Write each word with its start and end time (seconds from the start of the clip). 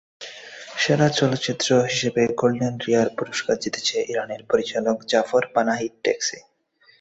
সেরা 0.77 1.07
চলচ্চিত্র 1.19 1.69
হিসেবে 1.85 2.21
গোল্ডেন 2.39 2.75
বিয়ার 2.81 3.09
পুরস্কার 3.17 3.55
জিতেছে 3.63 3.97
ইরানের 4.11 4.41
পরিচালক 4.51 4.97
জাফর 5.11 5.43
পানাহির 5.55 5.93
ট্যাক্সি। 6.03 6.39